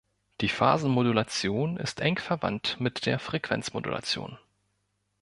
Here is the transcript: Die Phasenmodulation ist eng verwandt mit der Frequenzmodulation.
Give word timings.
Die 0.41 0.49
Phasenmodulation 0.49 1.77
ist 1.77 1.99
eng 1.99 2.17
verwandt 2.17 2.77
mit 2.79 3.05
der 3.05 3.19
Frequenzmodulation. 3.19 4.39